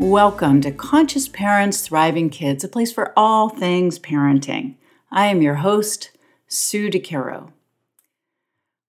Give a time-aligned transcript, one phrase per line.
[0.00, 4.76] Welcome to Conscious Parents, Thriving Kids, a place for all things parenting.
[5.12, 6.10] I am your host,
[6.48, 7.52] Sue DeCaro.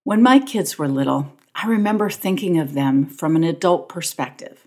[0.06, 4.66] When my kids were little, I remember thinking of them from an adult perspective.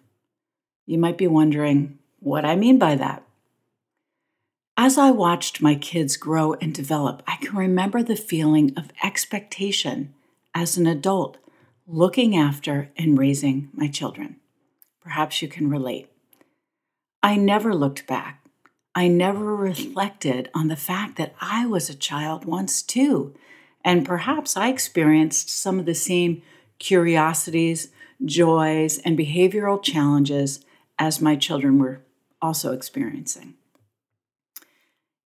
[0.84, 3.22] You might be wondering what I mean by that.
[4.76, 10.12] As I watched my kids grow and develop, I can remember the feeling of expectation
[10.54, 11.38] as an adult
[11.86, 14.36] looking after and raising my children.
[15.00, 16.10] Perhaps you can relate.
[17.24, 18.44] I never looked back.
[18.94, 23.34] I never reflected on the fact that I was a child once too.
[23.82, 26.42] And perhaps I experienced some of the same
[26.78, 27.88] curiosities,
[28.22, 30.66] joys, and behavioral challenges
[30.98, 32.02] as my children were
[32.42, 33.54] also experiencing.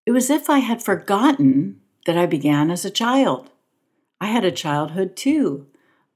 [0.07, 3.51] It was as if I had forgotten that I began as a child.
[4.21, 5.67] I had a childhood too.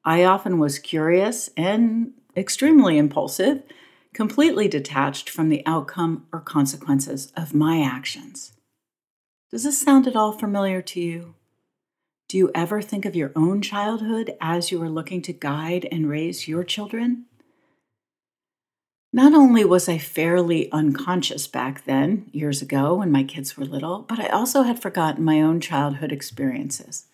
[0.04, 3.64] I often was curious and extremely impulsive
[4.14, 8.52] completely detached from the outcome or consequences of my actions.
[9.50, 11.34] Does this sound at all familiar to you?
[12.28, 16.08] Do you ever think of your own childhood as you are looking to guide and
[16.08, 17.26] raise your children?
[19.12, 23.98] Not only was I fairly unconscious back then, years ago when my kids were little,
[24.00, 27.04] but I also had forgotten my own childhood experiences.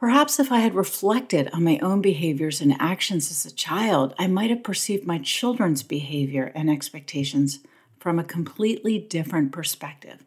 [0.00, 4.28] Perhaps if I had reflected on my own behaviors and actions as a child, I
[4.28, 7.58] might have perceived my children's behavior and expectations
[7.98, 10.24] from a completely different perspective.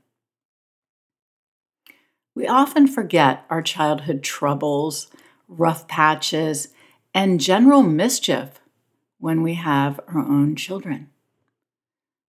[2.36, 5.08] We often forget our childhood troubles,
[5.48, 6.68] rough patches,
[7.12, 8.60] and general mischief
[9.18, 11.10] when we have our own children.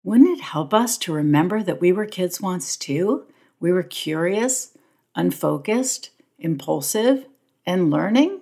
[0.01, 3.25] Wouldn't it help us to remember that we were kids once too?
[3.59, 4.77] We were curious,
[5.13, 7.25] unfocused, impulsive,
[7.65, 8.41] and learning,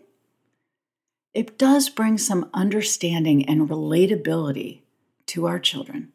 [1.33, 4.81] it does bring some understanding and relatability
[5.27, 6.11] to our children.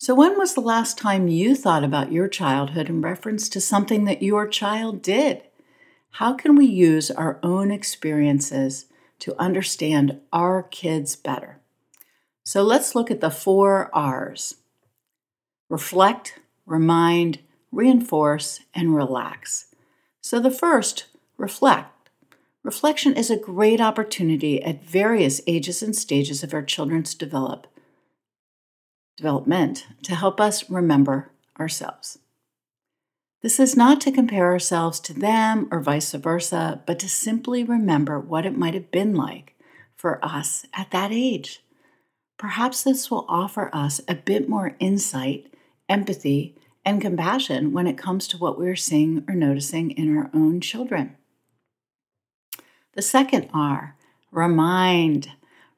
[0.00, 4.04] So, when was the last time you thought about your childhood in reference to something
[4.04, 5.42] that your child did?
[6.12, 8.86] How can we use our own experiences
[9.18, 11.58] to understand our kids better?
[12.44, 14.54] So, let's look at the four R's
[15.68, 17.40] reflect, remind,
[17.72, 19.67] reinforce, and relax.
[20.28, 21.06] So, the first,
[21.38, 22.10] reflect.
[22.62, 27.66] Reflection is a great opportunity at various ages and stages of our children's develop,
[29.16, 32.18] development to help us remember ourselves.
[33.40, 38.20] This is not to compare ourselves to them or vice versa, but to simply remember
[38.20, 39.54] what it might have been like
[39.96, 41.62] for us at that age.
[42.36, 45.54] Perhaps this will offer us a bit more insight,
[45.88, 50.60] empathy, and compassion when it comes to what we're seeing or noticing in our own
[50.60, 51.16] children.
[52.94, 53.96] The second R,
[54.30, 55.32] remind.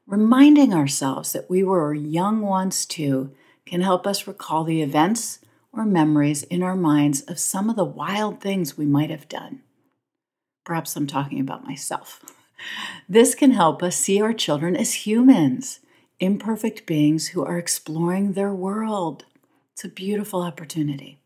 [0.06, 3.32] Reminding ourselves that we were young once too
[3.64, 5.38] can help us recall the events
[5.72, 9.62] or memories in our minds of some of the wild things we might have done.
[10.64, 12.24] Perhaps I'm talking about myself.
[13.08, 15.80] This can help us see our children as humans,
[16.18, 19.24] imperfect beings who are exploring their world.
[19.80, 21.20] It's a beautiful opportunity.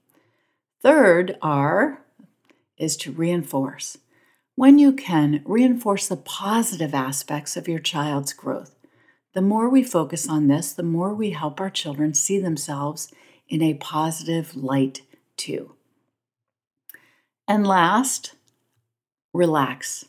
[0.81, 2.05] Third R
[2.79, 3.99] is to reinforce.
[4.55, 8.77] When you can, reinforce the positive aspects of your child's growth.
[9.33, 13.13] The more we focus on this, the more we help our children see themselves
[13.49, 15.03] in a positive light
[15.37, 15.75] too.
[17.49, 18.37] And last,
[19.33, 20.05] relax.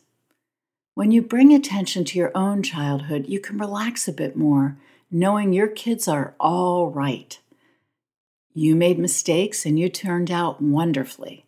[0.94, 4.78] When you bring attention to your own childhood, you can relax a bit more,
[5.10, 7.40] knowing your kids are all right.
[8.58, 11.44] You made mistakes and you turned out wonderfully.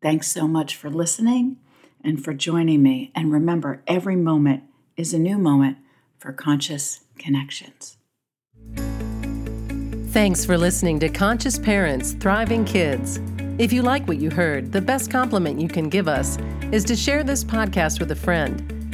[0.00, 1.58] Thanks so much for listening
[2.02, 3.12] and for joining me.
[3.14, 4.62] And remember, every moment
[4.96, 5.76] is a new moment
[6.18, 7.98] for conscious connections.
[10.12, 13.20] Thanks for listening to Conscious Parents Thriving Kids.
[13.58, 16.38] If you like what you heard, the best compliment you can give us
[16.72, 18.79] is to share this podcast with a friend.